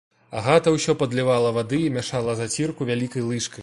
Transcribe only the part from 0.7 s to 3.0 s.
ўсё падлівала вады і мяшала зацірку